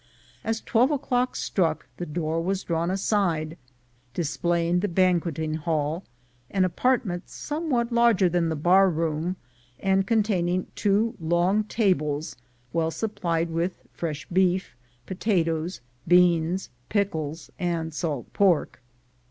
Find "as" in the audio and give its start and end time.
0.43-0.61